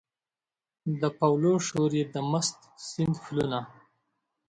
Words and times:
د 0.99 1.03
پاولو 1.19 1.53
شور 1.67 1.91
یې 1.99 2.05
د 2.13 2.15
مست 2.31 2.57
سیند 2.87 3.15
پلونه 3.23 3.59